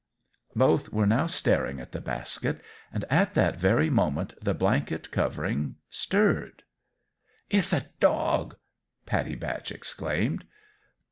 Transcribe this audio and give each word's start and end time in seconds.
Both 0.55 0.91
were 0.91 1.05
now 1.05 1.27
staring 1.27 1.79
at 1.79 1.91
the 1.91 2.01
basket; 2.01 2.61
and 2.91 3.05
at 3.07 3.35
that 3.35 3.57
very 3.57 3.91
moment 3.91 4.33
the 4.43 4.55
blanket 4.55 5.11
covering 5.11 5.75
stirred! 5.91 6.63
"Ith 7.51 7.71
a 7.71 7.85
dog!" 7.99 8.57
Pattie 9.05 9.35
Batch 9.35 9.71
exclaimed. 9.71 10.45